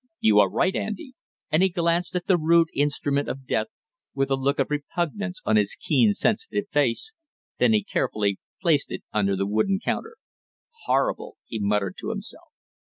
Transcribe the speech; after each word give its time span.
"You 0.19 0.39
are 0.39 0.49
right, 0.49 0.75
Andy!" 0.75 1.13
and 1.51 1.61
he 1.61 1.69
glanced 1.69 2.15
at 2.15 2.25
the 2.25 2.35
rude 2.35 2.69
instrument 2.73 3.29
of 3.29 3.45
death 3.45 3.67
with 4.15 4.31
a 4.31 4.35
look 4.35 4.57
of 4.57 4.71
repugnance 4.71 5.41
on 5.45 5.57
his 5.57 5.75
keen 5.75 6.13
sensitive 6.13 6.67
face, 6.69 7.13
then 7.59 7.73
he 7.73 7.83
carefully, 7.83 8.39
placed 8.59 8.91
it 8.91 9.03
under 9.13 9.35
the 9.35 9.45
wooden 9.45 9.79
counter. 9.79 10.15
"Horrible!" 10.85 11.37
he 11.45 11.59
muttered 11.59 11.97
to 11.99 12.09
himself. 12.09 12.47